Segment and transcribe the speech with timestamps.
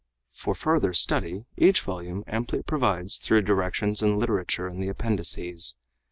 [0.31, 5.75] For further study each volume amply provides through directions and literature in the appendices.